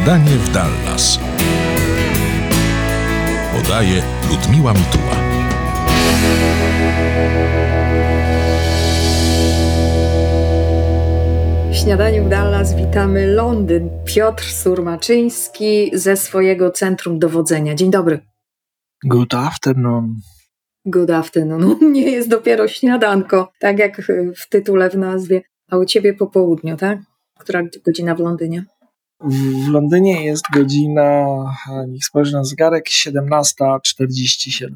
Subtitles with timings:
[0.00, 1.20] Śniadanie w Dallas.
[3.56, 5.16] Podaje Ludmiła Mituła.
[11.70, 13.90] W śniadaniu w Dallas witamy Londyn.
[14.04, 17.74] Piotr Surmaczyński ze swojego centrum dowodzenia.
[17.74, 18.20] Dzień dobry.
[19.04, 20.14] Good afternoon.
[20.84, 21.64] Good afternoon.
[21.64, 24.02] U mnie jest dopiero śniadanko, tak jak
[24.36, 26.98] w tytule w nazwie, a u ciebie po południu, tak?
[27.38, 28.64] Która godzina w Londynie?
[29.24, 31.26] W Londynie jest godzina,
[31.88, 34.74] niech spojrzę na zegarek, 17.47.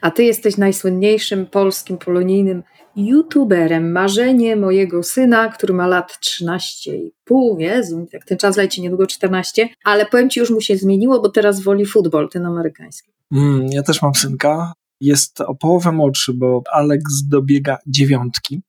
[0.00, 2.62] A ty jesteś najsłynniejszym polskim polonijnym
[2.96, 3.92] youtuberem.
[3.92, 7.60] Marzenie mojego syna, który ma lat 13,5.
[7.60, 9.68] Jezu, jak ten czas leci, niedługo 14.
[9.84, 13.12] Ale powiem ci, już mu się zmieniło, bo teraz woli futbol, ten amerykański.
[13.32, 14.72] Mm, ja też mam synka.
[15.00, 18.62] Jest o połowę młodszy, bo Alex dobiega dziewiątki.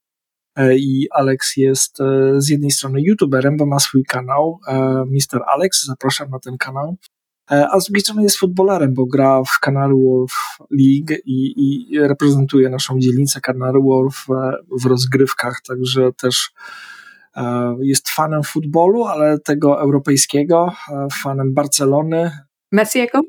[0.56, 2.04] E, I Alex jest e,
[2.40, 5.42] z jednej strony youtuberem, bo ma swój kanał, e, Mr.
[5.46, 6.96] Alex, zapraszam na ten kanał.
[7.48, 10.32] A z drugiej strony jest futbolerem, bo gra w Canary Wharf
[10.70, 14.26] League i, i reprezentuje naszą dzielnicę Canary Wharf
[14.80, 16.50] w rozgrywkach, także też
[17.80, 20.72] jest fanem futbolu, ale tego europejskiego,
[21.22, 22.30] fanem Barcelony.
[22.72, 23.20] Messiego?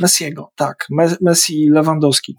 [0.00, 0.86] Messiego, tak.
[1.20, 2.36] Messi Lewandowski.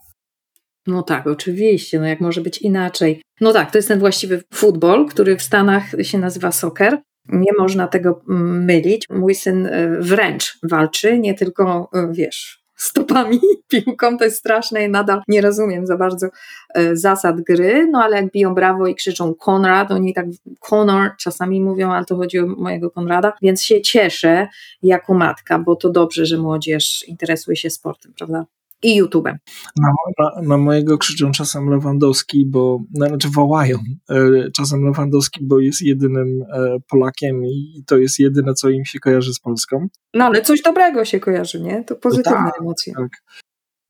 [0.87, 3.21] No tak, oczywiście, no jak może być inaczej.
[3.41, 7.01] No tak, to jest ten właściwy futbol, który w Stanach się nazywa soccer.
[7.29, 9.05] Nie można tego mm, mylić.
[9.09, 14.89] Mój syn e, wręcz walczy, nie tylko, e, wiesz, stopami piłką, to jest straszne i
[14.89, 16.27] nadal nie rozumiem za bardzo
[16.73, 20.25] e, zasad gry, no ale jak biją brawo i krzyczą Konrad, oni tak
[20.59, 24.47] Conor czasami mówią, ale to chodzi o mojego Konrada, więc się cieszę
[24.83, 28.45] jako matka, bo to dobrze, że młodzież interesuje się sportem, prawda?
[28.83, 29.35] I YouTube'em.
[29.81, 33.77] Na, na, na, mojego krzyczą czasem Lewandowski, bo znaczy wołają
[34.09, 38.99] e, czasem Lewandowski, bo jest jedynym e, Polakiem i to jest jedyne, co im się
[38.99, 39.87] kojarzy z Polską.
[40.13, 41.83] No ale coś dobrego się kojarzy, nie?
[41.83, 42.93] To pozytywne no tak, emocje.
[42.93, 43.09] Tak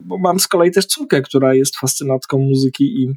[0.03, 3.13] bo mam z kolei też córkę, która jest fascynatką muzyki i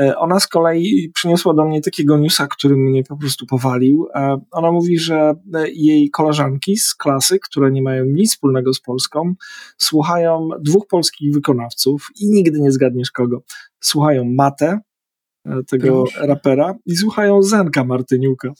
[0.00, 4.08] e, ona z kolei przyniosła do mnie takiego newsa, który mnie po prostu powalił.
[4.14, 8.80] E, ona mówi, że e, jej koleżanki z klasy, które nie mają nic wspólnego z
[8.80, 9.34] Polską,
[9.78, 13.42] słuchają dwóch polskich wykonawców i nigdy nie zgadniesz kogo.
[13.80, 14.80] Słuchają Matę,
[15.68, 16.26] tego Proszę.
[16.26, 18.52] rapera i słuchają Zenka Martyniuka.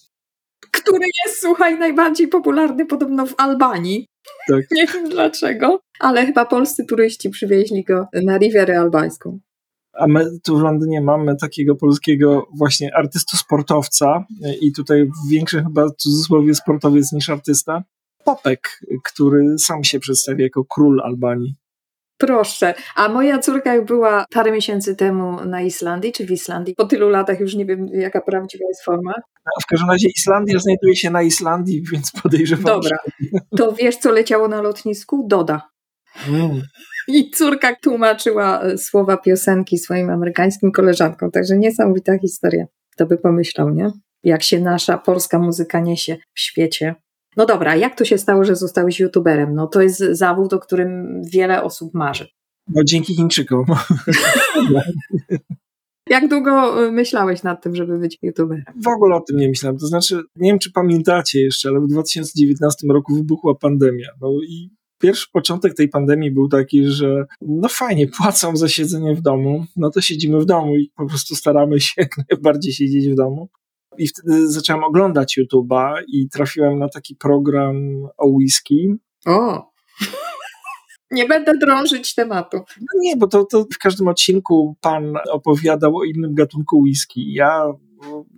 [0.73, 4.07] Który jest, słuchaj, najbardziej popularny podobno w Albanii.
[4.49, 4.65] Tak.
[4.71, 9.39] Nie wiem dlaczego, ale chyba polscy turyści przywieźli go na Rivierę Albańską.
[9.93, 14.25] A my tu w Londynie mamy takiego polskiego właśnie artysto-sportowca
[14.61, 17.83] i tutaj większy chyba w cudzysłowie sportowiec niż artysta.
[18.25, 21.55] Popek, który sam się przedstawia jako król Albanii.
[22.21, 22.75] Proszę.
[22.97, 27.09] A moja córka jak była parę miesięcy temu na Islandii, czy w Islandii, po tylu
[27.09, 29.15] latach już nie wiem, jaka prawdziwa jest forma.
[29.63, 32.65] W każdym razie Islandia znajduje się na Islandii, więc podejrzewam.
[32.65, 32.99] Dobra.
[33.57, 35.27] To wiesz, co leciało na lotnisku?
[35.29, 35.71] Doda.
[36.29, 36.63] Mm.
[37.09, 41.31] I córka tłumaczyła e, słowa piosenki swoim amerykańskim koleżankom.
[41.31, 42.65] Także niesamowita historia.
[42.93, 43.91] Kto by pomyślał, nie?
[44.23, 46.95] Jak się nasza polska muzyka niesie w świecie.
[47.37, 49.55] No dobra, jak to się stało, że zostałeś youtuberem?
[49.55, 52.29] No to jest zawód, o którym wiele osób marzy.
[52.69, 53.65] No dzięki Chińczykom.
[56.11, 58.65] Jak długo y, myślałeś nad tym, żeby być youtuberem?
[58.83, 59.79] W ogóle o tym nie myślałem.
[59.79, 64.09] To znaczy, nie wiem, czy pamiętacie jeszcze, ale w 2019 roku wybuchła pandemia.
[64.21, 64.71] No i
[65.01, 69.91] pierwszy początek tej pandemii był taki, że no fajnie, płacą za siedzenie w domu, no
[69.91, 73.49] to siedzimy w domu i po prostu staramy się jak najbardziej siedzieć w domu.
[73.99, 77.77] I wtedy zacząłem oglądać YouTube'a i trafiłem na taki program
[78.19, 78.95] o whisky.
[79.27, 79.71] O!
[81.11, 82.57] Nie będę drążyć tematu.
[82.81, 87.33] No nie, bo to, to w każdym odcinku pan opowiadał o innym gatunku whisky.
[87.33, 87.65] Ja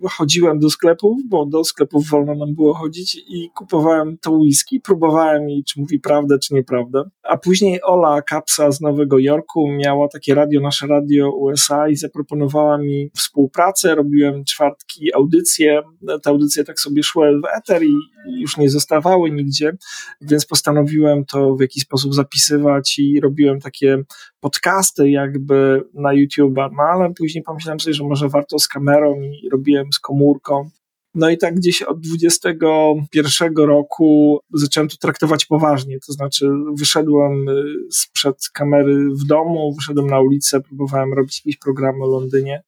[0.09, 5.49] chodziłem do sklepów, bo do sklepów wolno nam było chodzić i kupowałem to whisky, próbowałem
[5.49, 7.03] jej, czy mówi prawdę, czy nieprawdę.
[7.23, 12.77] A później Ola Kapsa z Nowego Jorku miała takie radio, nasze radio USA i zaproponowała
[12.77, 13.95] mi współpracę.
[13.95, 15.81] Robiłem czwartki audycje.
[16.23, 17.93] Te audycje tak sobie szły w eter i
[18.41, 19.77] już nie zostawały nigdzie,
[20.21, 24.03] więc postanowiłem to w jakiś sposób zapisywać i robiłem takie
[24.39, 29.49] podcasty jakby na YouTube'a, no ale później pomyślałem sobie, że może warto z kamerą i
[29.53, 30.69] robiłem z komórką.
[31.15, 37.63] No i tak gdzieś od 21 roku zacząłem to traktować poważnie, to znaczy wyszedłem y,
[37.91, 42.63] sprzed kamery w domu, wyszedłem na ulicę, próbowałem robić jakieś programy o Londynie.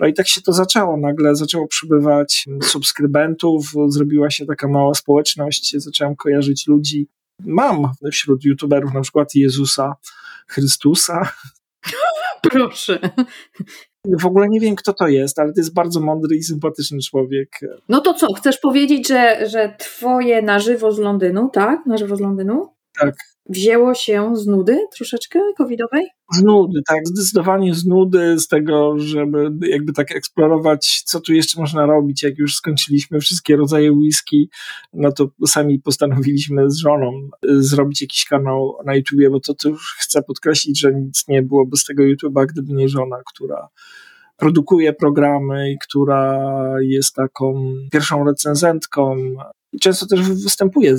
[0.00, 0.96] No i tak się to zaczęło.
[0.96, 7.08] Nagle zaczęło przybywać subskrybentów, zrobiła się taka mała społeczność, zacząłem kojarzyć ludzi.
[7.46, 9.96] Mam wśród youtuberów na przykład Jezusa,
[10.46, 11.32] Chrystusa.
[12.50, 12.98] Proszę.
[14.06, 17.48] W ogóle nie wiem, kto to jest, ale to jest bardzo mądry i sympatyczny człowiek.
[17.88, 21.86] No to co, chcesz powiedzieć, że, że twoje na żywo z Londynu, tak?
[21.86, 22.68] Na żywo z Londynu?
[23.00, 23.14] Tak.
[23.48, 26.06] Wzięło się z nudy troszeczkę covidowej?
[26.34, 31.60] Z nudy, tak, zdecydowanie z nudy, z tego, żeby jakby tak eksplorować, co tu jeszcze
[31.60, 32.22] można robić.
[32.22, 34.48] Jak już skończyliśmy wszystkie rodzaje whisky,
[34.92, 39.96] no to sami postanowiliśmy z żoną y, zrobić jakiś kanał na YouTubie, bo to, już
[39.98, 43.68] chcę podkreślić, że nic nie byłoby z tego YouTube'a, gdyby nie żona, która
[44.36, 46.50] produkuje programy i która
[46.80, 49.16] jest taką pierwszą recenzentką
[49.72, 50.96] i często też występuje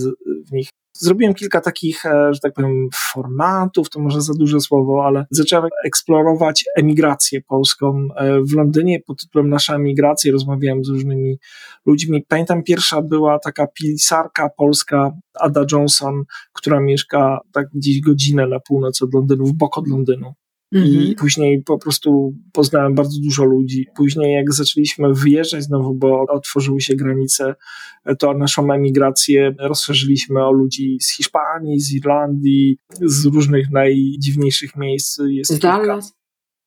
[0.47, 0.69] w nich.
[0.93, 5.69] Zrobiłem kilka takich, e, że tak powiem, formatów, to może za duże słowo, ale zacząłem
[5.85, 10.31] eksplorować emigrację polską e, w Londynie pod tytułem Nasza emigracja.
[10.31, 11.37] Rozmawiałem z różnymi
[11.85, 12.25] ludźmi.
[12.27, 16.23] Pamiętam, pierwsza była taka pisarka polska, Ada Johnson,
[16.53, 20.33] która mieszka tak gdzieś godzinę na północ od Londynu, w bok od Londynu.
[20.71, 21.15] I mhm.
[21.15, 23.87] później po prostu poznałem bardzo dużo ludzi.
[23.95, 27.55] Później, jak zaczęliśmy wyjeżdżać znowu, bo otworzyły się granice,
[28.19, 35.19] to naszą emigrację rozszerzyliśmy o ludzi z Hiszpanii, z Irlandii, z różnych najdziwniejszych miejsc.
[35.27, 36.13] Jest z Dallas?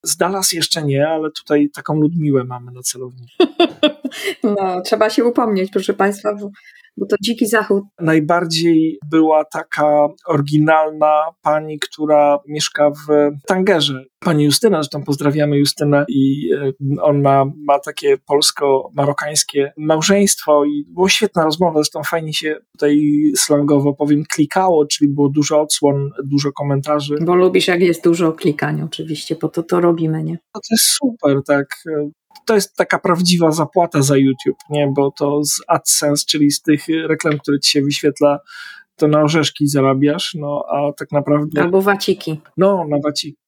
[0.03, 3.33] Z Dallas jeszcze nie, ale tutaj taką Ludmiłę mamy na celowniku.
[4.43, 6.51] No, trzeba się upomnieć, proszę Państwa, bo
[6.97, 7.85] bo to dziki zachód.
[8.01, 14.05] Najbardziej była taka oryginalna pani, która mieszka w Tangerze.
[14.21, 16.73] Pani Justyna, zresztą pozdrawiamy Justynę i e,
[17.03, 23.01] ona ma takie polsko-marokańskie małżeństwo i było świetna rozmowa, zresztą fajnie się tutaj
[23.37, 27.15] slangowo powiem klikało, czyli było dużo odsłon, dużo komentarzy.
[27.21, 30.39] Bo lubisz jak jest dużo klikania oczywiście, bo to to robimy, nie?
[30.53, 31.67] To jest super, tak
[32.47, 34.89] to jest taka prawdziwa zapłata za YouTube, nie?
[34.97, 38.39] Bo to z AdSense, czyli z tych reklam, które ci się wyświetla,
[38.97, 41.63] to na orzeszki zarabiasz, no a tak naprawdę.
[41.63, 42.41] Albo waciki.
[42.57, 43.39] No, na waciki.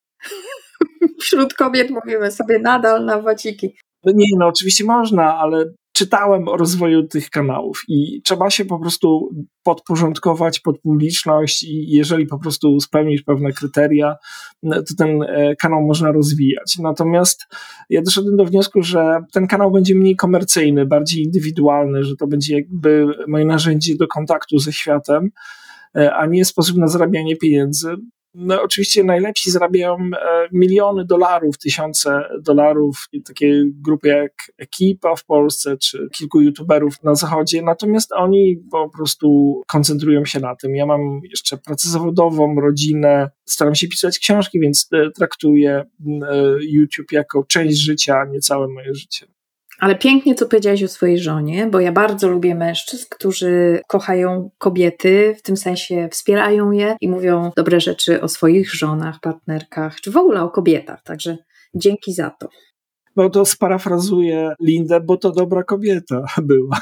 [1.21, 3.77] Wśród kobiet mówimy sobie nadal na waciki.
[4.05, 5.65] No nie, no oczywiście można, ale
[5.97, 9.31] czytałem o rozwoju tych kanałów i trzeba się po prostu
[9.63, 14.17] podporządkować pod publiczność i jeżeli po prostu spełnisz pewne kryteria,
[14.63, 16.79] to ten e, kanał można rozwijać.
[16.79, 17.47] Natomiast
[17.91, 22.55] ja doszedłem do wniosku, że ten kanał będzie mniej komercyjny, bardziej indywidualny, że to będzie
[22.55, 25.31] jakby moje narzędzie do kontaktu ze światem,
[25.97, 27.97] e, a nie sposób na zarabianie pieniędzy,
[28.35, 35.77] no, oczywiście najlepsi zarabiają e, miliony dolarów, tysiące dolarów, takie grupy jak Ekipa w Polsce,
[35.77, 40.77] czy kilku youtuberów na zachodzie, natomiast oni po prostu koncentrują się na tym.
[40.77, 45.85] Ja mam jeszcze pracę zawodową, rodzinę, staram się pisać książki, więc e, traktuję e,
[46.61, 49.36] YouTube jako część życia, a nie całe moje życie.
[49.79, 55.35] Ale pięknie, co powiedziałaś o swojej żonie, bo ja bardzo lubię mężczyzn, którzy kochają kobiety,
[55.39, 60.17] w tym sensie wspierają je i mówią dobre rzeczy o swoich żonach, partnerkach, czy w
[60.17, 61.03] ogóle o kobietach.
[61.03, 61.37] Także
[61.75, 62.49] dzięki za to
[63.17, 66.81] no to sparafrazuję Lindę, bo to dobra kobieta była.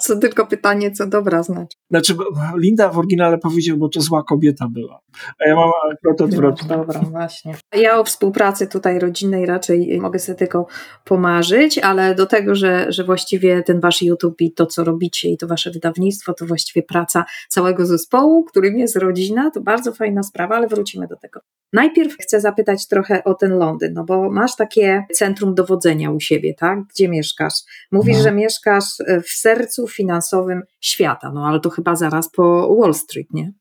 [0.00, 1.76] Co tylko pytanie, co dobra znaczy.
[1.90, 2.14] Znaczy,
[2.56, 5.00] Linda w oryginale powiedział, bo to zła kobieta była.
[5.44, 6.68] A ja mam akurat odwrotnie.
[6.70, 7.54] No, dobra, właśnie.
[7.72, 10.66] Ja o współpracy tutaj rodzinnej raczej mogę sobie tylko
[11.04, 15.36] pomarzyć, ale do tego, że, że właściwie ten wasz YouTube i to, co robicie i
[15.36, 20.56] to wasze wydawnictwo, to właściwie praca całego zespołu, którym jest rodzina, to bardzo fajna sprawa,
[20.56, 21.40] ale wrócimy do tego.
[21.72, 26.54] Najpierw chcę zapytać trochę o ten Londyn, no bo masz takie centrum dowodzenia u siebie,
[26.54, 26.78] tak?
[26.94, 27.54] Gdzie mieszkasz?
[27.92, 28.22] Mówisz, no.
[28.22, 33.32] że mieszkasz e, w sercu finansowym świata, no ale to chyba zaraz po Wall Street,
[33.32, 33.52] nie?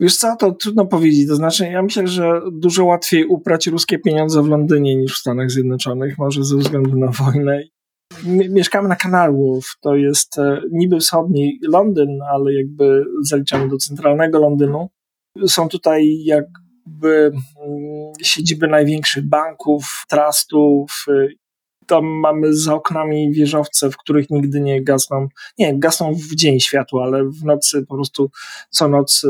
[0.00, 1.28] Wiesz co, to trudno powiedzieć.
[1.28, 5.50] To znaczy, ja myślę, że dużo łatwiej uprać ruskie pieniądze w Londynie niż w Stanach
[5.50, 7.62] Zjednoczonych, może ze względu na wojnę.
[8.50, 14.38] Mieszkamy na Canary Wharf, to jest e, niby wschodni Londyn, ale jakby zaliczamy do centralnego
[14.38, 14.88] Londynu.
[15.46, 16.44] Są tutaj jak
[18.22, 21.04] siedziby największych banków, trustów.
[21.08, 21.40] Y,
[21.86, 25.28] tam mamy za oknami wieżowce, w których nigdy nie gasną.
[25.58, 28.30] Nie, gasną w dzień światło, ale w nocy po prostu
[28.70, 29.28] co noc y,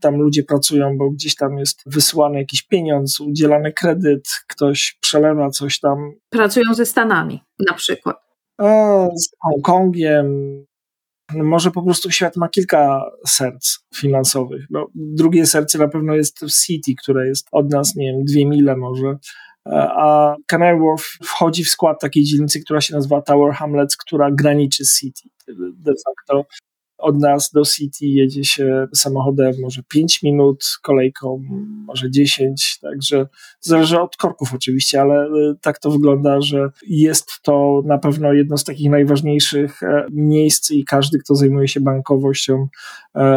[0.00, 5.80] tam ludzie pracują, bo gdzieś tam jest wysyłany jakiś pieniądz, udzielany kredyt, ktoś przelewa coś
[5.80, 6.12] tam.
[6.30, 8.16] Pracują ze Stanami na przykład.
[8.58, 10.26] O, z Hongkongiem,
[11.34, 14.66] może po prostu świat ma kilka serc finansowych.
[14.70, 18.46] No, drugie serce na pewno jest w City, które jest od nas, nie wiem, dwie
[18.46, 19.16] mile może.
[19.74, 24.84] A Canary Wharf wchodzi w skład takiej dzielnicy, która się nazywa Tower Hamlets, która graniczy
[24.84, 25.28] z City.
[25.76, 26.44] De facto
[26.98, 31.42] od nas do City jedzie się samochodem może 5 minut, kolejką
[31.86, 33.26] może 10, także
[33.60, 38.58] zależy od korków oczywiście, ale e, tak to wygląda, że jest to na pewno jedno
[38.58, 42.68] z takich najważniejszych e, miejsc i każdy, kto zajmuje się bankowością,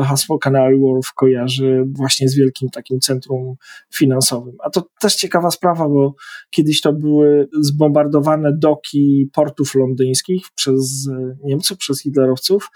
[0.04, 3.56] hasło Canary Wharf kojarzy właśnie z wielkim takim centrum
[3.94, 4.56] finansowym.
[4.64, 6.16] A to też ciekawa sprawa, bo
[6.50, 11.10] kiedyś to były zbombardowane doki portów londyńskich przez
[11.44, 12.70] Niemców, przez hitlerowców,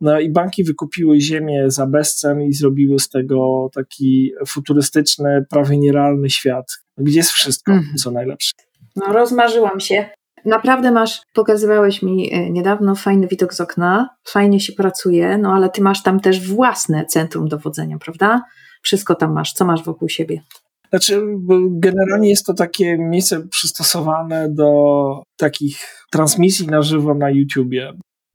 [0.00, 6.30] no i banki wykupiły ziemię za bezcen i zrobiły z tego taki futurystyczny, prawie nierealny
[6.30, 6.66] świat,
[6.98, 7.84] gdzie jest wszystko, mm.
[7.96, 8.52] co najlepsze.
[8.96, 10.10] No, rozmarzyłam się.
[10.46, 15.70] Naprawdę masz, pokazywałeś mi e, niedawno fajny widok z okna, fajnie się pracuje, no ale
[15.70, 18.42] ty masz tam też własne centrum dowodzenia, prawda?
[18.82, 20.42] Wszystko tam masz, co masz wokół siebie?
[20.90, 21.22] Znaczy,
[21.70, 27.92] generalnie jest to takie miejsce przystosowane do takich transmisji na żywo na YouTubie.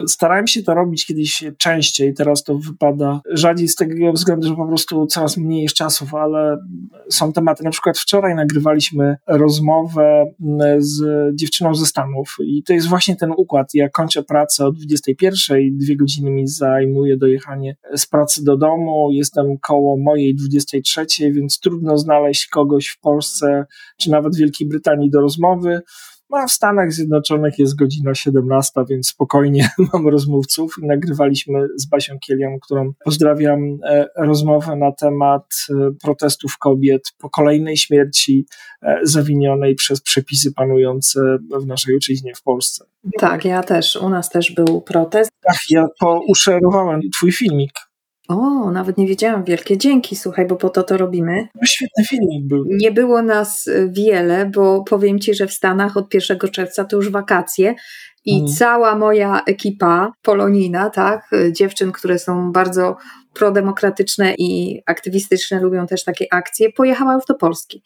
[0.08, 4.68] Starałem się to robić kiedyś częściej, teraz to wypada rzadziej z tego względu, że po
[4.68, 6.58] prostu coraz mniej jest czasów, ale
[7.10, 7.64] są tematy.
[7.64, 10.26] Na przykład wczoraj nagrywaliśmy rozmowę
[10.78, 11.02] z
[11.36, 13.68] dziewczyną ze Stanów i to jest właśnie ten układ.
[13.74, 19.58] Ja kończę pracę o 21, dwie godziny mi zajmuje dojechanie z pracy do domu, jestem
[19.58, 23.66] koło mojej 23, więc trudno znaleźć kogoś w Polsce
[23.98, 25.82] czy nawet Wielkiej Brytanii do rozmowy.
[26.32, 30.76] No a w Stanach Zjednoczonych jest godzina 17, więc spokojnie mam rozmówców.
[30.82, 35.74] Nagrywaliśmy z Basią Kielią, którą pozdrawiam, e, rozmowę na temat e,
[36.04, 38.46] protestów kobiet po kolejnej śmierci
[38.82, 41.20] e, zawinionej przez przepisy panujące
[41.60, 42.86] w naszej ojczyźnie w Polsce.
[43.20, 43.96] Tak, ja też.
[43.96, 45.32] U nas też był protest.
[45.48, 47.91] Ach, ja pouszerowałem twój filmik.
[48.28, 49.44] O, nawet nie wiedziałam.
[49.44, 51.48] Wielkie dzięki, słuchaj, bo po to to robimy.
[51.56, 52.66] No, świetny filmik był.
[52.68, 56.96] Nie było nas e, wiele, bo powiem Ci, że w Stanach od 1 czerwca to
[56.96, 57.76] już wakacje
[58.26, 58.58] i mhm.
[58.58, 62.98] cała moja ekipa polonina, tak, e, dziewczyn, które są bardzo
[63.34, 67.84] prodemokratyczne i aktywistyczne, lubią też takie akcje, pojechała już do Polski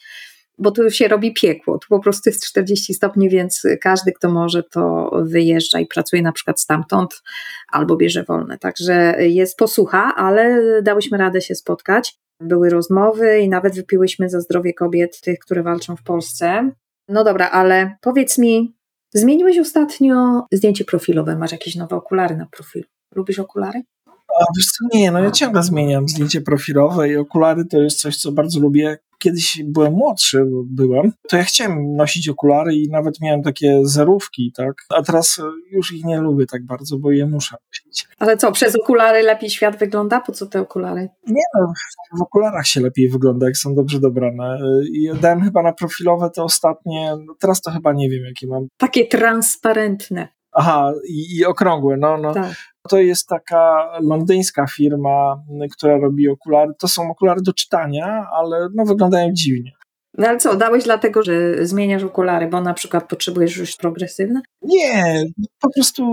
[0.58, 1.78] bo tu się robi piekło.
[1.78, 6.32] Tu po prostu jest 40 stopni, więc każdy, kto może, to wyjeżdża i pracuje na
[6.32, 7.24] przykład stamtąd
[7.72, 8.58] albo bierze wolne.
[8.58, 12.16] Także jest posłucha, ale dałyśmy radę się spotkać.
[12.42, 16.72] Były rozmowy i nawet wypiłyśmy za zdrowie kobiet, tych, które walczą w Polsce.
[17.10, 18.76] No dobra, ale powiedz mi,
[19.14, 22.86] zmieniłeś ostatnio zdjęcie profilowe, masz jakieś nowe okulary na profilu.
[23.16, 23.82] Lubisz okulary?
[24.08, 28.18] A wiesz co, nie, no ja ciągle zmieniam zdjęcie profilowe i okulary to jest coś,
[28.18, 33.44] co bardzo lubię kiedyś byłem młodszy, byłem, to ja chciałem nosić okulary i nawet miałem
[33.44, 34.74] takie zerówki, tak?
[34.90, 35.42] A teraz
[35.72, 38.08] już ich nie lubię tak bardzo, bo je muszę nosić.
[38.20, 40.20] Ale co, przez okulary lepiej świat wygląda?
[40.20, 41.10] Po co te okulary?
[41.28, 41.74] Nie no,
[42.18, 44.60] w okularach się lepiej wygląda, jak są dobrze dobrane.
[44.94, 48.68] I dałem chyba na profilowe te ostatnie, no teraz to chyba nie wiem, jakie mam.
[48.78, 50.28] Takie transparentne.
[50.52, 52.34] Aha, i, i okrągłe, no, no.
[52.34, 52.56] Tak.
[52.90, 56.72] To jest taka londyńska firma, która robi okulary.
[56.80, 59.72] To są okulary do czytania, ale no, wyglądają dziwnie.
[60.18, 64.42] No ale co, dałeś dlatego, że zmieniasz okulary, bo na przykład potrzebujesz już progresywne?
[64.62, 65.24] Nie,
[65.62, 66.04] po prostu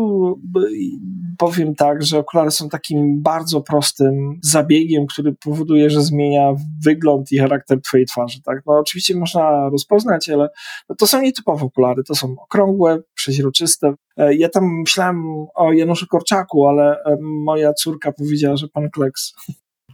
[1.39, 6.53] powiem tak, że okulary są takim bardzo prostym zabiegiem, który powoduje, że zmienia
[6.85, 8.43] wygląd i charakter twojej twarzy.
[8.43, 8.59] Tak?
[8.67, 10.49] No oczywiście można rozpoznać, ale
[10.89, 13.95] no, to są nietypowe okulary, to są okrągłe, przeźroczyste.
[14.17, 19.33] E, ja tam myślałem o Januszu Korczaku, ale e, moja córka powiedziała, że pan Kleks.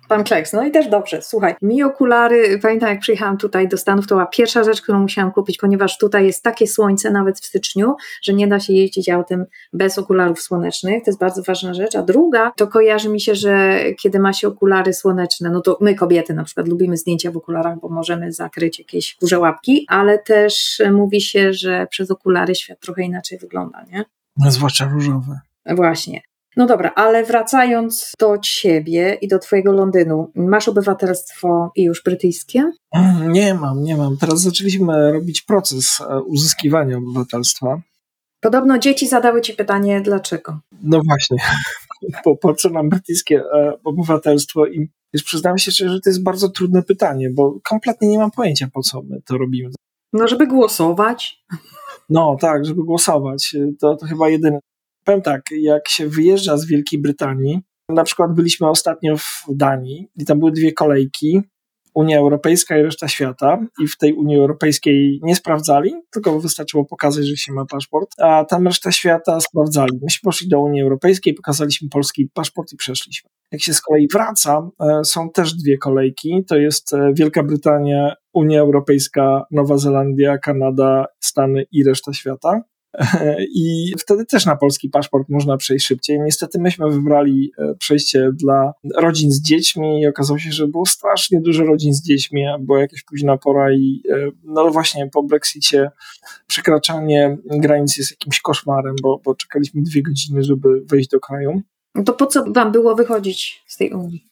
[0.08, 1.22] Pan Kleks, no i też dobrze.
[1.22, 5.32] Słuchaj, mi okulary, pamiętam jak przyjechałam tutaj do Stanów, to była pierwsza rzecz, którą musiałam
[5.32, 9.44] kupić, ponieważ tutaj jest takie słońce nawet w styczniu, że nie da się jeździć autem
[9.72, 11.04] bez okularów słonecznych.
[11.04, 11.96] To jest bardzo ważna rzecz.
[11.96, 15.94] A druga, to kojarzy mi się, że kiedy ma się okulary słoneczne, no to my
[15.94, 20.82] kobiety na przykład lubimy zdjęcia w okularach, bo możemy zakryć jakieś kurze łapki, ale też
[20.92, 24.04] mówi się, że przez okulary świat trochę inaczej wygląda, nie?
[24.36, 25.40] No, zwłaszcza różowe.
[25.66, 26.27] Właśnie.
[26.58, 32.72] No dobra, ale wracając do ciebie i do twojego Londynu, masz obywatelstwo i już brytyjskie?
[33.28, 34.16] Nie mam, nie mam.
[34.16, 37.80] Teraz zaczęliśmy robić proces e, uzyskiwania obywatelstwa.
[38.40, 40.58] Podobno dzieci zadały ci pytanie, dlaczego?
[40.82, 41.36] No właśnie,
[42.24, 44.66] po, po co nam brytyjskie e, obywatelstwo?
[44.66, 48.30] I już przyznam się szczerze, że to jest bardzo trudne pytanie, bo kompletnie nie mam
[48.30, 49.70] pojęcia, po co my to robimy.
[50.12, 51.44] No, żeby głosować.
[52.08, 53.56] No tak, żeby głosować.
[53.80, 54.58] To, to chyba jedyne.
[55.08, 60.24] Powiem tak, jak się wyjeżdża z Wielkiej Brytanii, na przykład byliśmy ostatnio w Danii i
[60.24, 61.40] tam były dwie kolejki,
[61.94, 67.26] Unia Europejska i reszta świata i w tej Unii Europejskiej nie sprawdzali, tylko wystarczyło pokazać,
[67.26, 69.98] że się ma paszport, a tam reszta świata sprawdzali.
[70.02, 73.30] Myśmy poszli do Unii Europejskiej, pokazaliśmy polski paszport i przeszliśmy.
[73.52, 78.14] Jak się z kolei wraca, e, są też dwie kolejki, to jest e, Wielka Brytania,
[78.32, 82.62] Unia Europejska, Nowa Zelandia, Kanada, Stany i reszta świata.
[83.54, 86.20] I wtedy też na polski paszport można przejść szybciej.
[86.20, 91.40] Niestety myśmy wybrali e, przejście dla rodzin z dziećmi i okazało się, że było strasznie
[91.40, 95.90] dużo rodzin z dziećmi, a była jakaś późna pora i e, no właśnie po Brexicie
[96.46, 101.62] przekraczanie granic jest jakimś koszmarem, bo, bo czekaliśmy dwie godziny, żeby wejść do kraju.
[101.94, 104.24] No to po co wam było wychodzić z tej Unii?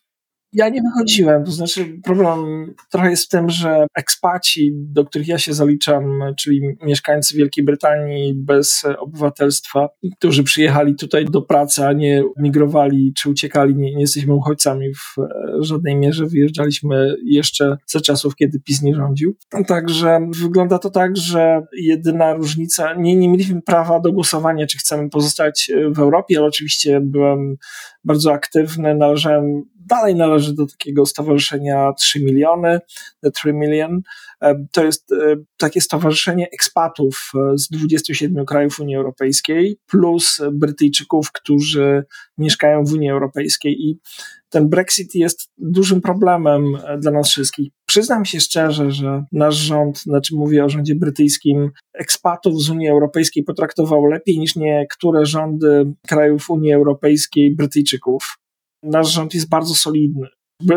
[0.52, 5.38] Ja nie wychodziłem, to znaczy problem trochę jest w tym, że ekspaci, do których ja
[5.38, 9.88] się zaliczam, czyli mieszkańcy Wielkiej Brytanii bez obywatelstwa,
[10.18, 15.16] którzy przyjechali tutaj do pracy, a nie migrowali czy uciekali, nie, nie jesteśmy uchodźcami w
[15.60, 19.36] żadnej mierze, wyjeżdżaliśmy jeszcze za czasów, kiedy PiS nie rządził.
[19.66, 25.10] Także wygląda to tak, że jedyna różnica, nie, nie mieliśmy prawa do głosowania, czy chcemy
[25.10, 27.56] pozostać w Europie, ale oczywiście byłem
[28.04, 32.80] bardzo aktywny, należałem dalej należy do takiego stowarzyszenia 3 miliony,
[33.22, 34.00] The 3 Million.
[34.42, 41.32] E, to jest e, takie stowarzyszenie ekspatów e, z 27 krajów Unii Europejskiej, plus Brytyjczyków,
[41.32, 42.04] którzy
[42.38, 43.72] mieszkają w Unii Europejskiej.
[43.72, 44.00] I
[44.48, 46.64] ten Brexit jest dużym problemem
[46.98, 47.72] dla nas wszystkich.
[47.86, 53.44] Przyznam się szczerze, że nasz rząd, znaczy mówię o rządzie brytyjskim, ekspatów z Unii Europejskiej
[53.44, 58.36] potraktował lepiej niż niektóre rządy krajów Unii Europejskiej Brytyjczyków
[58.82, 60.26] nasz rząd jest bardzo solidny.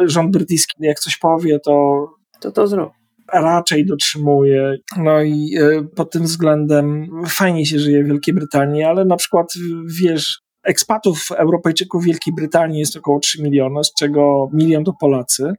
[0.06, 2.08] Rząd brytyjski, jak coś powie, to.
[2.42, 2.92] To to zrobi.
[3.34, 4.78] Raczej dotrzymuje.
[4.98, 9.54] No i y, pod tym względem fajnie się żyje w Wielkiej Brytanii, ale na przykład
[10.02, 15.54] wiesz, ekspatów Europejczyków w Wielkiej Brytanii jest około 3 miliony, z czego milion to Polacy.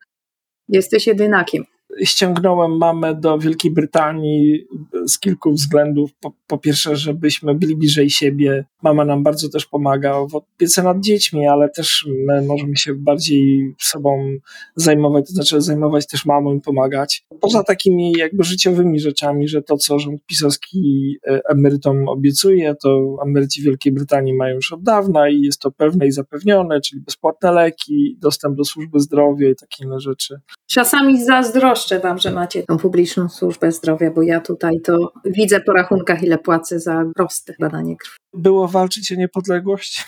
[0.68, 1.64] Jesteś jedynakiem
[2.04, 4.66] ściągnąłem mamę do Wielkiej Brytanii
[5.06, 6.10] z kilku względów.
[6.20, 8.64] Po, po, pierwsze, żebyśmy byli bliżej siebie.
[8.82, 13.74] Mama nam bardzo też pomaga w opiece nad dziećmi, ale też my możemy się bardziej
[13.78, 14.28] sobą
[14.76, 17.24] zajmować, to znaczy zajmować też mamą i pomagać.
[17.40, 23.62] Poza takimi jakby życiowymi rzeczami, że to, co rząd pisowski e, emerytom obiecuje, to emeryci
[23.62, 28.16] Wielkiej Brytanii mają już od dawna i jest to pewne i zapewnione, czyli bezpłatne leki,
[28.20, 30.40] dostęp do służby zdrowia i takie inne rzeczy.
[30.66, 35.60] Czasami zazdroszczę zazdroszczę Wam, że macie tą publiczną służbę zdrowia, bo ja tutaj to widzę
[35.60, 38.16] po rachunkach, ile płacę za proste badanie krwi.
[38.34, 40.04] Było walczyć o niepodległość?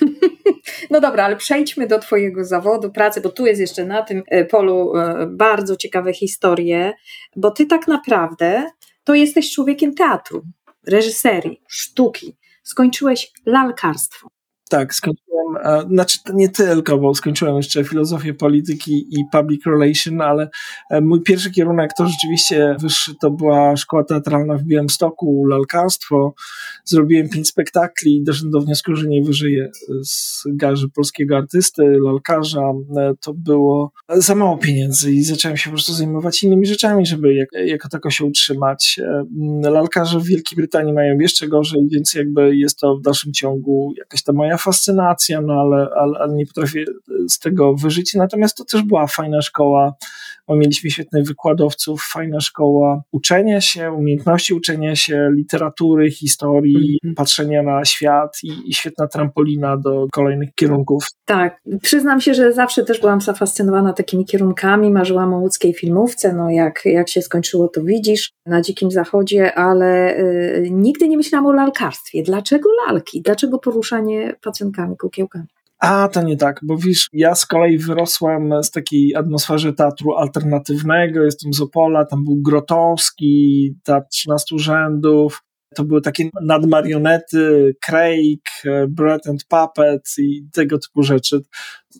[0.90, 4.44] No dobra, ale przejdźmy do Twojego zawodu, pracy, bo tu jest jeszcze na tym e,
[4.44, 6.92] polu e, bardzo ciekawe historie,
[7.36, 8.66] bo Ty tak naprawdę
[9.04, 10.42] to jesteś człowiekiem teatru,
[10.86, 12.36] reżyserii, sztuki.
[12.62, 14.28] Skończyłeś lalkarstwo.
[14.72, 20.48] Tak, skończyłem, znaczy nie tylko, bo skończyłem jeszcze filozofię polityki i public relation, ale
[20.90, 26.34] e, mój pierwszy kierunek to rzeczywiście wyższy, to była szkoła teatralna w Białymstoku, lalkarstwo.
[26.84, 29.70] Zrobiłem pięć spektakli i doszedłem do wniosku, że nie wyżyję
[30.04, 32.72] z garzy polskiego artysty, lalkarza.
[32.96, 37.34] E, to było za mało pieniędzy i zacząłem się po prostu zajmować innymi rzeczami, żeby
[37.34, 39.00] jak, jako tako się utrzymać.
[39.64, 43.92] E, lalkarze w Wielkiej Brytanii mają jeszcze gorzej, więc jakby jest to w dalszym ciągu
[43.98, 46.84] jakaś ta moja fascynacja, no ale, ale, ale nie potrafię
[47.28, 48.14] z tego wyżyć.
[48.14, 49.94] Natomiast to też była fajna szkoła,
[50.48, 57.16] bo mieliśmy świetnych wykładowców, fajna szkoła uczenia się, umiejętności uczenia się, literatury, historii, mm -hmm.
[57.16, 61.06] patrzenia na świat i, i świetna trampolina do kolejnych kierunków.
[61.24, 66.50] Tak, przyznam się, że zawsze też byłam zafascynowana takimi kierunkami, marzyłam o łódzkiej filmówce, no
[66.50, 71.52] jak, jak się skończyło to widzisz, na Dzikim Zachodzie, ale y, nigdy nie myślałam o
[71.52, 72.22] lalkarstwie.
[72.22, 73.22] Dlaczego lalki?
[73.22, 75.46] Dlaczego poruszanie pacjenkami, kukiełkami?
[75.82, 81.22] A, to nie tak, bo wiesz, ja z kolei wyrosłem z takiej atmosfery teatru alternatywnego,
[81.22, 85.42] jestem z Opola, tam był Grotowski, Teatr 13 Rzędów,
[85.74, 88.40] to były takie nadmarionety, Craig,
[88.88, 91.40] Bread and Puppet i tego typu rzeczy.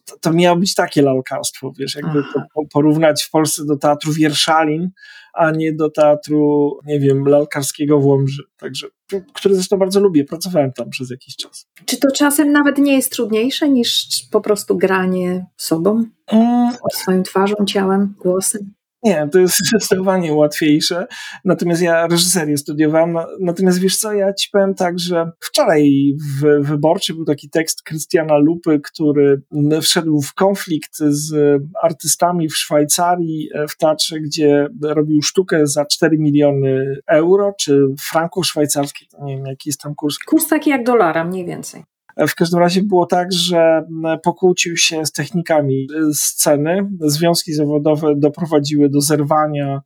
[0.06, 2.42] To, to miało być takie lalkarstwo, wiesz, jakby to
[2.72, 4.90] porównać w Polsce do teatru Wierszalin,
[5.34, 8.42] a nie do teatru, nie wiem, lalkarskiego w Łomży.
[8.56, 8.86] Także,
[9.32, 11.66] który zresztą bardzo lubię, pracowałem tam przez jakiś czas.
[11.84, 16.04] Czy to czasem nawet nie jest trudniejsze niż po prostu granie sobą?
[16.26, 16.72] Mm.
[16.92, 18.72] Swoją twarzą, ciałem, głosem?
[19.02, 21.06] Nie, to jest zdecydowanie łatwiejsze.
[21.44, 23.16] Natomiast ja reżyserię studiowałem.
[23.40, 28.38] Natomiast wiesz co, ja ci powiem tak, że wczoraj w Wyborczy był taki tekst Krystiana
[28.38, 29.42] Lupy, który
[29.82, 36.18] wszedł w konflikt z artystami w Szwajcarii e, w teatrze, gdzie robił sztukę za 4
[36.18, 40.18] miliony euro, czy franków szwajcarskich, nie wiem jaki jest tam kurs.
[40.18, 41.84] Kurs taki jak dolara, mniej więcej.
[42.16, 43.82] W każdym razie było tak, że
[44.22, 46.88] pokłócił się z technikami sceny.
[47.00, 49.80] Związki zawodowe doprowadziły do zerwania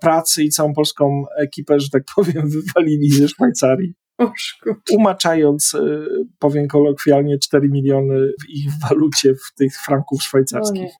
[0.00, 3.94] pracy i całą polską ekipę, że tak powiem, wywalili ze Szwajcarii.
[4.92, 6.06] Umaczając, e,
[6.38, 10.90] powiem kolokwialnie, 4 miliony w ich walucie, w tych franków szwajcarskich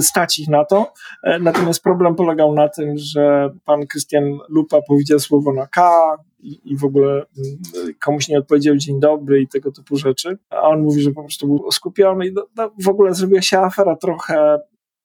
[0.00, 0.92] stać ich na to.
[1.22, 5.90] E, natomiast problem polegał na tym, że pan Krystian Lupa powiedział słowo na K
[6.38, 10.38] i, i w ogóle mm, komuś nie odpowiedział dzień dobry i tego typu rzeczy.
[10.50, 13.58] A on mówi, że po prostu był skupiony i no, no, w ogóle zrobiła się
[13.58, 14.58] afera trochę.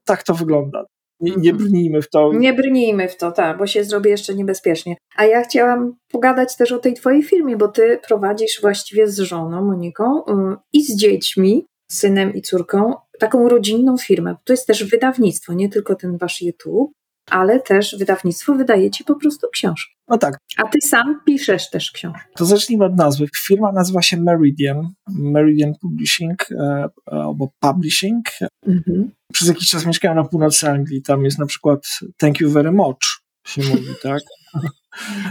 [0.06, 0.86] Tak to wygląda.
[1.22, 2.34] Nie, nie brnijmy w to.
[2.34, 4.96] Nie brnijmy w to, tak, bo się zrobi jeszcze niebezpiecznie.
[5.16, 9.66] A ja chciałam pogadać też o tej twojej firmie, bo ty prowadzisz właściwie z żoną
[9.66, 14.36] Moniką y, i z dziećmi, synem i córką, taką rodzinną firmę.
[14.44, 16.92] To jest też wydawnictwo, nie tylko ten wasz YouTube,
[17.30, 19.94] ale też wydawnictwo wydaje ci po prostu książki.
[20.08, 20.38] No tak.
[20.58, 22.30] A ty sam piszesz też książki.
[22.36, 23.26] To zacznijmy od nazwy.
[23.48, 28.26] Firma nazywa się Meridian, Meridian Publishing e, albo Publishing.
[28.68, 29.12] Mhm.
[29.34, 31.02] Przez jakiś czas mieszkałem na północy Anglii.
[31.02, 34.22] Tam jest na przykład thank you very much się mówi, tak?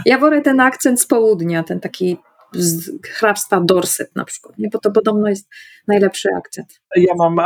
[0.05, 2.17] Ja wolę ten akcent z południa, ten taki
[2.53, 4.69] z hrabstwa Dorset na przykład, nie?
[4.69, 5.49] bo to podobno jest
[5.87, 6.81] najlepszy akcent.
[6.95, 7.39] Ja mam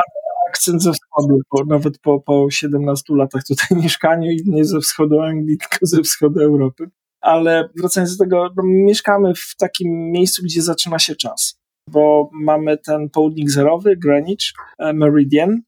[0.55, 5.19] akcent ze wschodu, bo nawet po, po 17 latach tutaj mieszkania i nie ze wschodu
[5.19, 6.89] Anglii, tylko ze wschodu Europy.
[7.21, 12.77] Ale wracając do tego, no, mieszkamy w takim miejscu, gdzie zaczyna się czas, bo mamy
[12.77, 15.61] ten południk zerowy, Greenwich, e, Meridian,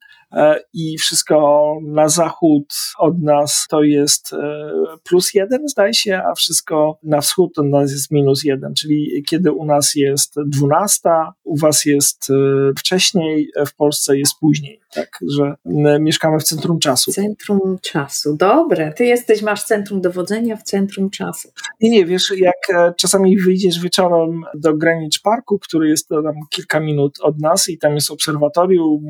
[0.73, 4.71] i wszystko na zachód od nas to jest e,
[5.03, 8.73] plus jeden, zdaje się, a wszystko na wschód od nas jest minus jeden.
[8.73, 12.33] Czyli kiedy u nas jest dwunasta, u was jest e,
[12.79, 14.79] wcześniej, w Polsce jest później.
[14.97, 15.55] Tak, że
[15.99, 17.12] mieszkamy w centrum czasu.
[17.12, 18.93] Centrum czasu, dobre.
[18.93, 21.49] Ty jesteś, masz centrum dowodzenia w centrum czasu.
[21.81, 27.19] Nie, nie, wiesz, jak czasami wyjdziesz wieczorem do Greenwich Parku, który jest tam kilka minut
[27.21, 29.05] od nas i tam jest obserwatorium,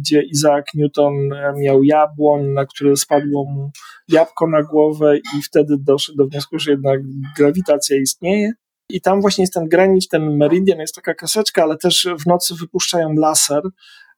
[0.00, 1.14] gdzie Iza Isaac Newton
[1.56, 3.70] miał jabłoń, na które spadło mu
[4.08, 7.00] jabłko na głowę i wtedy doszedł do wniosku, że jednak
[7.36, 8.52] grawitacja istnieje.
[8.88, 12.54] I tam właśnie jest ten granic, ten meridian, jest taka kaseczka, ale też w nocy
[12.54, 14.09] wypuszczają laser, E,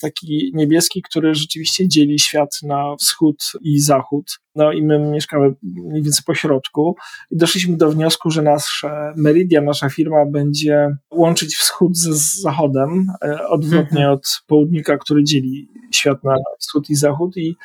[0.00, 4.38] taki niebieski, który rzeczywiście dzieli świat na wschód i zachód.
[4.54, 6.96] No i my mieszkamy mniej więcej po środku
[7.30, 8.84] i doszliśmy do wniosku, że nasz
[9.16, 14.12] Meridian, nasza firma będzie łączyć wschód z zachodem, e, odwrotnie mhm.
[14.12, 17.56] od południka, który dzieli świat na wschód i zachód i e,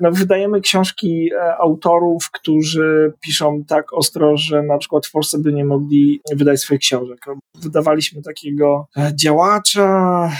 [0.00, 6.20] no, wydajemy książki autorów, którzy piszą tak ostro, że na przykład Polsce by nie mogli
[6.32, 7.18] wydać swoich książek.
[7.54, 10.30] Wydawaliśmy takiego działacza,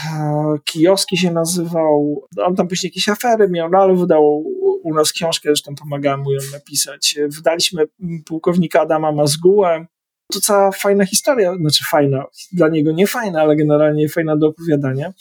[0.65, 4.45] Kijowski się nazywał, on tam później jakieś afery miał, no ale wydał
[4.83, 7.19] u nas książkę, zresztą pomagałem mu ją napisać.
[7.29, 7.85] Wydaliśmy
[8.27, 9.87] pułkownika Adama Mazgułę,
[10.33, 15.13] to cała fajna historia, znaczy fajna, dla niego nie fajna, ale generalnie fajna do opowiadania.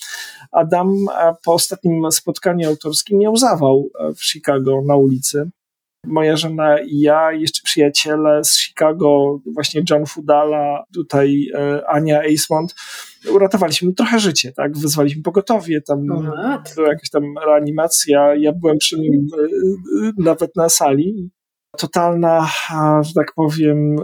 [0.51, 1.05] Adam
[1.45, 5.49] po ostatnim spotkaniu autorskim miał zawał w Chicago na ulicy
[6.07, 12.75] moja żona i ja, jeszcze przyjaciele z Chicago, właśnie John Fudala, tutaj e, Ania Acemont,
[13.31, 14.77] uratowaliśmy trochę życie, tak?
[14.77, 16.07] Wyzwaliśmy pogotowie, tam
[16.75, 19.43] była jakaś tam reanimacja, ja byłem przy nim e,
[20.07, 21.29] e, nawet na sali
[21.77, 22.49] totalna,
[23.01, 23.95] że tak powiem,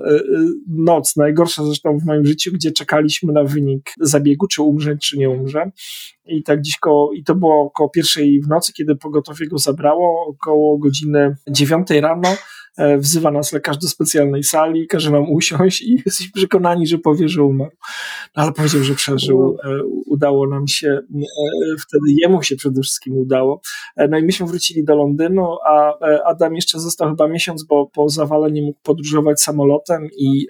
[0.67, 5.29] noc, najgorsza zresztą w moim życiu, gdzie czekaliśmy na wynik zabiegu, czy umrze, czy nie
[5.29, 5.71] umrze.
[6.25, 10.25] I tak dziś koło, i to było około pierwszej w nocy, kiedy pogotowie go zabrało,
[10.27, 12.35] około godziny dziewiątej rano.
[12.77, 17.29] E, wzywa nas lekarz do specjalnej sali, każe nam usiąść i jesteśmy przekonani, że powie,
[17.29, 17.71] że umarł.
[18.35, 19.57] No, ale powiedział, że przeżył.
[19.63, 21.25] E, udało nam się, e,
[21.87, 23.61] wtedy jemu się przede wszystkim udało.
[24.09, 25.93] No i myśmy wrócili do Londynu, a
[26.25, 30.47] Adam jeszcze został chyba miesiąc, bo po zawale nie mógł podróżować samolotem i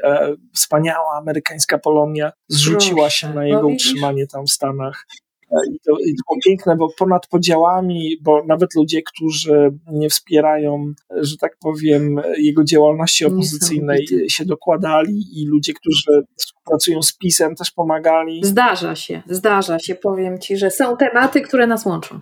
[0.53, 5.05] wspaniała amerykańska Polonia zrzuciła się na jego utrzymanie tam w Stanach.
[5.71, 10.93] I to, I to było piękne, bo ponad podziałami, bo nawet ludzie, którzy nie wspierają,
[11.21, 17.71] że tak powiem, jego działalności opozycyjnej się dokładali i ludzie, którzy współpracują z PiSem też
[17.71, 18.41] pomagali.
[18.43, 22.19] Zdarza się, zdarza się, powiem Ci, że są tematy, które nas łączą.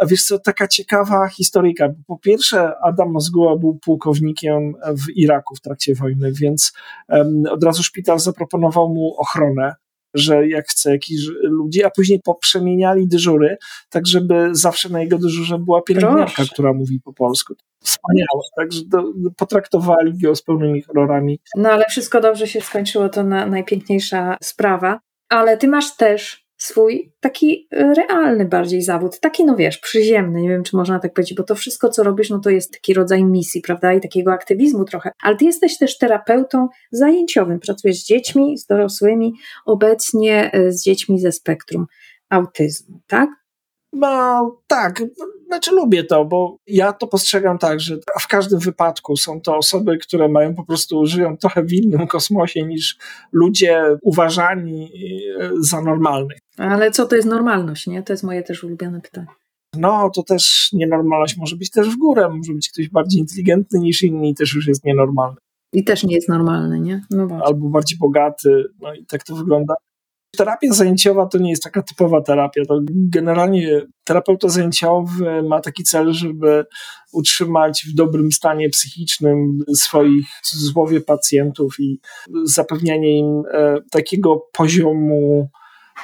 [0.00, 1.88] A wiesz co, taka ciekawa historyjka.
[2.06, 6.72] Po pierwsze, Adam Mazguła był pułkownikiem w Iraku w trakcie wojny, więc
[7.08, 9.74] um, od razu szpital zaproponował mu ochronę
[10.14, 13.56] że jak chce jakichś ludzi, a później poprzemieniali dyżury,
[13.90, 16.52] tak żeby zawsze na jego dyżurze była pielęgniarka, Proszę.
[16.52, 17.54] która mówi po polsku.
[17.84, 18.80] Wspaniałe, także
[19.36, 21.40] potraktowali go z pełnymi horrorami.
[21.56, 25.00] No ale wszystko dobrze się skończyło, to na, najpiękniejsza sprawa.
[25.28, 30.48] Ale ty masz też swój taki e, realny bardziej zawód, taki no wiesz, przyziemny, nie
[30.48, 33.24] wiem czy można tak powiedzieć, bo to wszystko co robisz, no to jest taki rodzaj
[33.24, 38.58] misji, prawda, i takiego aktywizmu trochę, ale ty jesteś też terapeutą zajęciowym, pracujesz z dziećmi,
[38.58, 39.32] z dorosłymi,
[39.66, 41.86] obecnie e, z dziećmi ze spektrum
[42.28, 43.43] autyzmu, tak?
[43.94, 45.02] No tak,
[45.46, 49.98] znaczy lubię to, bo ja to postrzegam tak, że w każdym wypadku są to osoby,
[49.98, 52.96] które mają po prostu, żyją trochę w innym kosmosie niż
[53.32, 54.90] ludzie uważani
[55.40, 56.38] e, za normalnych.
[56.58, 58.02] Ale co to jest normalność, nie?
[58.02, 59.26] To jest moje też ulubione pytanie.
[59.76, 64.02] No, to też nienormalność może być też w górę, może być ktoś bardziej inteligentny niż
[64.02, 65.36] inni też już jest nienormalny.
[65.72, 67.02] I też nie jest normalny, nie?
[67.10, 69.74] No Albo bardziej bogaty, no i tak to wygląda.
[70.34, 72.62] Terapia zajęciowa to nie jest taka typowa terapia.
[72.68, 76.64] To generalnie terapeuta zajęciowy ma taki cel, żeby
[77.12, 82.00] utrzymać w dobrym stanie psychicznym swoich w cudzysłowie pacjentów i
[82.44, 85.48] zapewnianie im e, takiego poziomu,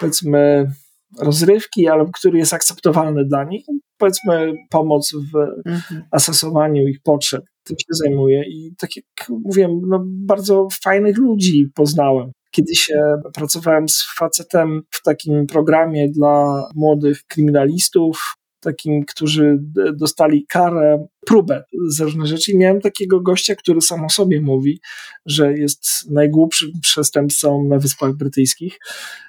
[0.00, 0.70] powiedzmy,
[1.18, 3.64] rozrywki, ale który jest akceptowalny dla nich.
[3.98, 5.36] Powiedzmy, pomoc w
[5.68, 6.02] mhm.
[6.10, 7.44] asesowaniu ich potrzeb.
[7.64, 12.32] Tym się zajmuję i tak jak mówiłem, no, bardzo fajnych ludzi poznałem.
[12.50, 12.90] Kiedyś
[13.34, 19.58] pracowałem z facetem w takim programie dla młodych kryminalistów, takim, którzy
[19.96, 22.52] dostali karę, próbę z różnych rzeczy.
[22.52, 24.80] I miałem takiego gościa, który sam o sobie mówi,
[25.26, 28.78] że jest najgłupszym przestępcą na Wyspach Brytyjskich,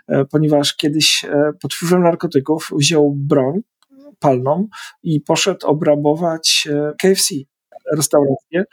[0.07, 3.61] e, ponieważ kiedyś e, pod wpływem narkotyków wziął broń
[4.19, 4.67] palną
[5.03, 7.35] i poszedł obrabować e, KFC,
[7.95, 8.63] restaurację.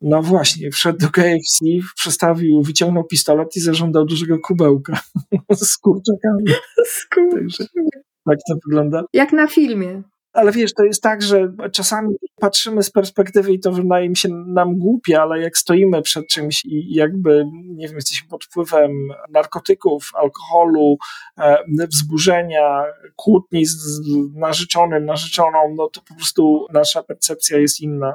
[0.00, 1.64] No właśnie, wszedł do KFC,
[1.96, 5.00] przestawił, wyciągnął pistolet i zażądał dużego kubełka
[5.54, 6.44] z kurczakami.
[6.86, 7.88] Z kurczakami.
[8.24, 9.04] Tak to wygląda.
[9.12, 10.02] Jak na filmie.
[10.34, 14.28] Ale wiesz, to jest tak, że czasami patrzymy z perspektywy i to wydaje mi się
[14.28, 18.90] nam głupie, ale jak stoimy przed czymś i jakby, nie wiem, jesteśmy pod wpływem
[19.30, 20.96] narkotyków, alkoholu,
[21.38, 22.84] e, wzburzenia,
[23.16, 24.00] kłótni z
[24.34, 28.14] narzeczonym, narzeczoną, no to po prostu nasza percepcja jest inna.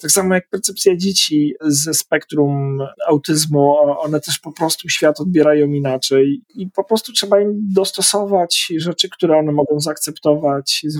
[0.00, 6.42] Tak samo jak percepcja dzieci ze spektrum autyzmu, one też po prostu świat odbierają inaczej
[6.54, 10.90] i po prostu trzeba im dostosować rzeczy, które one mogą zaakceptować i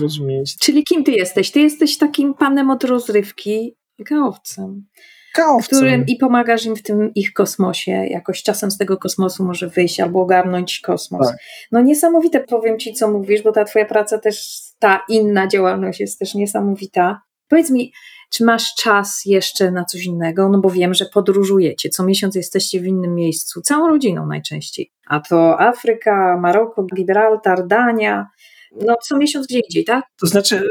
[0.59, 1.51] Czyli kim ty jesteś?
[1.51, 4.85] Ty jesteś takim panem od rozrywki, gaowcem.
[5.33, 5.77] Kaowcem.
[5.77, 9.99] Którym i pomagasz im w tym ich kosmosie, jakoś czasem z tego kosmosu może wyjść
[9.99, 11.27] albo ogarnąć kosmos.
[11.27, 11.37] Tak.
[11.71, 16.19] No niesamowite powiem ci, co mówisz, bo ta twoja praca też, ta inna działalność jest
[16.19, 17.21] też niesamowita.
[17.47, 17.93] Powiedz mi,
[18.31, 20.49] czy masz czas jeszcze na coś innego?
[20.49, 24.91] No bo wiem, że podróżujecie, co miesiąc jesteście w innym miejscu, całą rodziną najczęściej.
[25.07, 28.27] A to Afryka, Maroko, Gibraltar, Dania.
[28.71, 30.03] No, co miesiąc gdzie indziej, tak?
[30.19, 30.63] To znaczy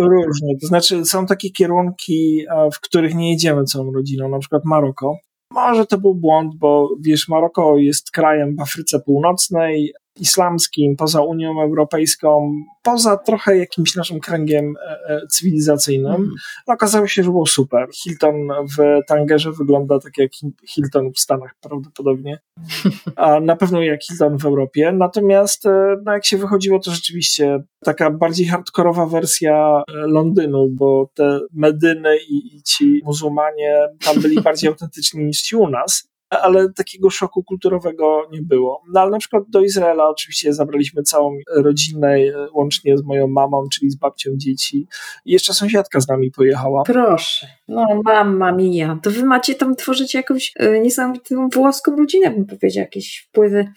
[0.00, 0.58] różnie.
[0.60, 5.16] To znaczy są takie kierunki, w których nie jedziemy całą rodziną, na przykład Maroko.
[5.52, 11.62] Może to był błąd, bo wiesz, Maroko jest krajem w Afryce Północnej, islamskim, poza Unią
[11.62, 12.52] Europejską,
[12.82, 16.14] poza trochę jakimś naszym kręgiem e, e, cywilizacyjnym.
[16.14, 16.34] Mm.
[16.66, 17.88] Okazało się, że było super.
[17.94, 18.34] Hilton
[18.78, 20.30] w Tangerze wygląda tak jak
[20.66, 22.38] Hilton w Stanach prawdopodobnie,
[23.16, 24.92] a na pewno jak Hilton w Europie.
[24.92, 31.40] Natomiast e, no jak się wychodziło, to rzeczywiście taka bardziej hardkorowa wersja Londynu, bo te
[31.52, 37.10] Medyny i, i ci muzułmanie tam byli bardziej autentyczni niż ci u nas ale takiego
[37.10, 38.82] szoku kulturowego nie było.
[38.92, 42.16] No ale na przykład do Izraela oczywiście zabraliśmy całą rodzinę,
[42.52, 44.86] łącznie z moją mamą, czyli z babcią dzieci.
[45.24, 46.82] I jeszcze sąsiadka z nami pojechała.
[46.82, 52.46] Proszę, no mamma mia, to wy macie tam tworzyć jakąś y, niesamowitą włoską rodzinę, bym
[52.46, 53.72] powiedział, jakieś wpływy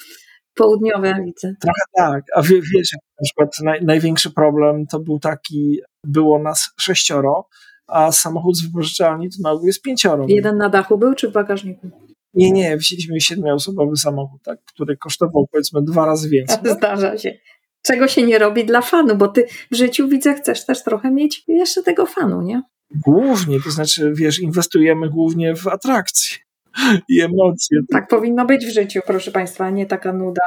[0.55, 1.53] południowe, widzę.
[1.61, 6.69] Trochę tak, a wie, wiecie, na przykład naj, największy problem to był taki, było nas
[6.79, 7.47] sześcioro,
[7.87, 10.25] a samochód z wypożyczalni to na ogół jest pięcioro.
[10.27, 12.10] Jeden na dachu był, czy w bagażniku?
[12.33, 16.57] Nie, nie, wzięliśmy siedmioosobowy samochód, tak, który kosztował powiedzmy dwa razy więcej.
[16.65, 17.37] Zdarza się.
[17.83, 21.43] Czego się nie robi dla fanu, bo ty w życiu widzę, chcesz też trochę mieć
[21.47, 22.61] jeszcze tego fanu, nie?
[22.95, 26.37] Głównie, to znaczy, wiesz, inwestujemy głównie w atrakcje
[27.09, 27.79] i emocje.
[27.91, 30.41] Tak powinno być w życiu, proszę Państwa, nie taka nuda.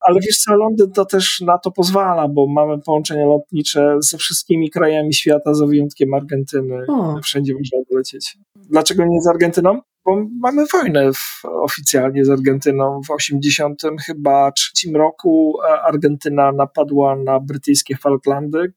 [0.00, 4.70] Ale wiesz co, Londyn to też na to pozwala, bo mamy połączenia lotnicze ze wszystkimi
[4.70, 6.84] krajami świata, za wyjątkiem Argentyny.
[6.88, 7.20] O.
[7.22, 8.38] Wszędzie można polecieć.
[8.56, 9.80] Dlaczego nie z Argentyną?
[10.06, 13.00] Bo mamy wojnę w, oficjalnie z Argentyną.
[13.06, 18.72] W 80 chyba trzecim roku e, Argentyna napadła na brytyjskie Falklandy.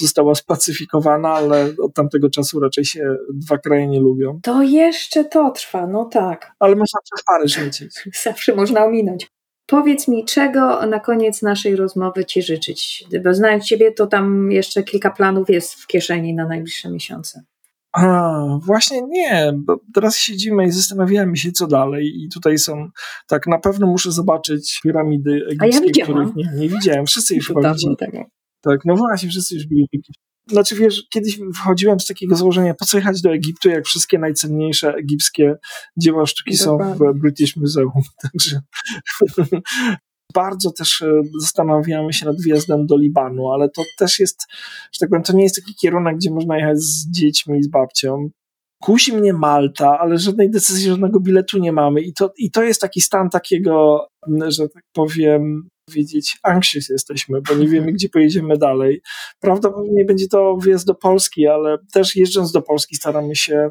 [0.00, 4.40] Została spacyfikowana, ale od tamtego czasu raczej się dwa kraje nie lubią.
[4.42, 6.52] To jeszcze to trwa, no tak.
[6.58, 8.08] Ale można przez Paryż lecieć.
[8.24, 9.26] Zawsze można ominąć.
[9.66, 13.04] Powiedz mi, czego na koniec naszej rozmowy Ci życzyć?
[13.24, 17.44] Bo znając Ciebie, to tam jeszcze kilka planów jest w kieszeni na najbliższe miesiące.
[17.96, 22.24] A, właśnie nie, bo teraz siedzimy i zastanawiamy się, co dalej.
[22.24, 22.88] I tutaj są,
[23.26, 27.06] tak, na pewno muszę zobaczyć piramidy egipskie, ja których nie, nie widziałem.
[27.06, 27.96] Wszyscy już chyba widzieli.
[28.60, 30.12] Tak, no właśnie, wszyscy już byli w Egipcie.
[30.50, 34.94] Znaczy wiesz, kiedyś wchodziłem z takiego założenia, po co jechać do Egiptu, jak wszystkie najcenniejsze
[34.94, 35.54] egipskie
[35.96, 36.94] dzieła sztuki Dokładnie.
[36.94, 38.02] są w British Museum.
[38.22, 38.60] Także
[40.36, 44.40] bardzo też e, zastanawiamy się nad wjazdem do Libanu, ale to też jest,
[44.92, 48.30] że tak powiem, to nie jest taki kierunek, gdzie można jechać z dziećmi, z babcią.
[48.82, 52.00] Kusi mnie Malta, ale żadnej decyzji, żadnego biletu nie mamy.
[52.00, 54.06] I to, i to jest taki stan takiego,
[54.48, 59.02] że tak powiem, wiedzieć, anxious jesteśmy, bo nie wiemy, gdzie pojedziemy dalej.
[59.40, 63.70] Prawdopodobnie będzie to wyjazd do Polski, ale też jeżdżąc do Polski staramy się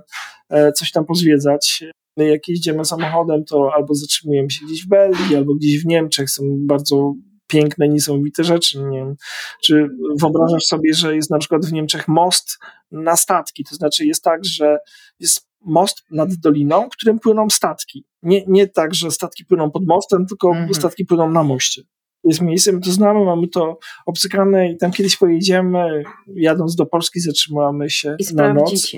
[0.49, 1.83] e, coś tam pozwiedzać.
[2.23, 6.29] Jak jeździmy samochodem, to albo zatrzymujemy się gdzieś w Belgii, albo gdzieś w Niemczech.
[6.29, 7.13] Są bardzo
[7.47, 8.79] piękne, niesamowite rzeczy.
[8.79, 9.15] Nie wiem,
[9.63, 9.87] czy
[10.19, 12.57] wyobrażasz sobie, że jest na przykład w Niemczech most
[12.91, 13.63] na statki?
[13.63, 14.77] To znaczy jest tak, że
[15.19, 18.05] jest most nad doliną, którym płyną statki.
[18.23, 20.73] Nie, nie tak, że statki płyną pod mostem, tylko mhm.
[20.73, 21.81] statki płyną na moście.
[22.23, 26.03] Jest miejsce, my to znamy, mamy to obcykane i tam kiedyś pojedziemy,
[26.35, 28.91] jadąc do Polski zatrzymamy się I na noc.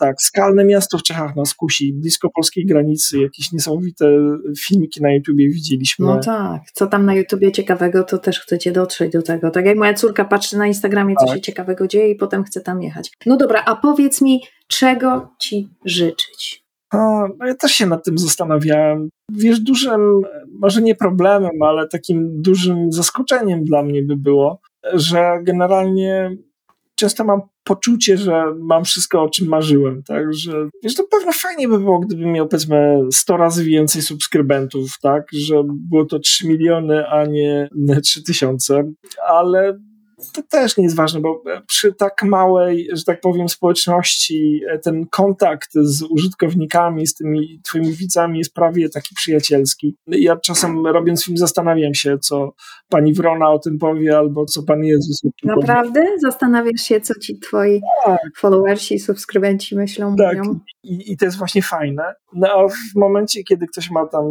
[0.00, 4.06] Tak, skalne miasto w Czechach nas kusi, blisko polskiej granicy, jakieś niesamowite
[4.58, 6.06] filmiki na YouTubie widzieliśmy.
[6.06, 9.50] No tak, co tam na YouTubie ciekawego, to też chcecie dotrzeć do tego.
[9.50, 11.34] Tak jak moja córka patrzy na Instagramie, co tak.
[11.34, 13.10] się ciekawego dzieje i potem chce tam jechać.
[13.26, 16.64] No dobra, a powiedz mi, czego ci życzyć?
[16.92, 19.08] no ja też się nad tym zastanawiałem.
[19.32, 20.22] Wiesz, dużym,
[20.58, 24.60] może nie problemem, ale takim dużym zaskoczeniem dla mnie by było,
[24.92, 26.36] że generalnie
[26.94, 30.02] często mam poczucie, że mam wszystko, o czym marzyłem.
[30.02, 35.22] Także wiesz, to pewno fajnie by było, gdybym miał powiedzmy 100 razy więcej subskrybentów, tak?
[35.32, 37.68] Że było to 3 miliony, a nie
[38.04, 38.92] 3 tysiące,
[39.26, 39.78] ale
[40.34, 45.70] to też nie jest ważne, bo przy tak małej, że tak powiem, społeczności ten kontakt
[45.74, 49.96] z użytkownikami, z tymi twoimi widzami jest prawie taki przyjacielski.
[50.06, 52.52] Ja czasem robiąc film zastanawiam się, co
[52.88, 56.00] pani Wrona o tym powie, albo co pan Jezus o tym Naprawdę?
[56.00, 56.18] Powie.
[56.22, 58.18] Zastanawiasz się, co ci twoi tak.
[58.38, 60.38] followersi, subskrybenci myślą, tak.
[60.38, 60.60] mówią?
[60.82, 62.14] I, I to jest właśnie fajne.
[62.34, 64.24] No a w momencie, kiedy ktoś ma tam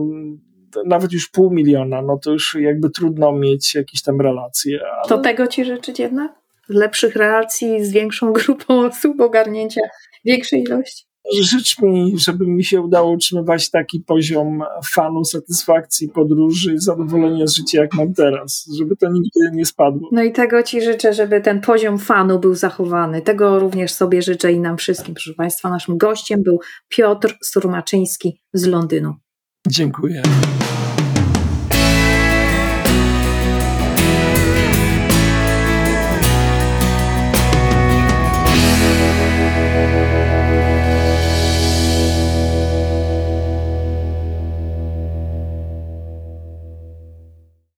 [0.86, 4.80] nawet już pół miliona, no to już jakby trudno mieć jakieś tam relacje.
[4.94, 5.10] Ale...
[5.10, 6.32] To tego ci życzyć jednak?
[6.70, 9.82] Lepszych relacji z większą grupą osób, ogarnięcia
[10.26, 11.10] większej ilości?
[11.42, 17.82] Życz mi, żeby mi się udało utrzymywać taki poziom fanu, satysfakcji, podróży, zadowolenia z życia,
[17.82, 20.10] jak mam teraz, żeby to nigdy nie spadło.
[20.12, 23.22] No i tego Ci życzę, żeby ten poziom fanu był zachowany.
[23.22, 25.70] Tego również sobie życzę i nam wszystkim, proszę Państwa.
[25.70, 29.16] Naszym gościem był Piotr Surmaczyński z Londynu.
[29.68, 30.22] Dziękuję.